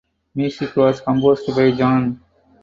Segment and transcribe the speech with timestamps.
[0.33, 2.19] Music was composed by John.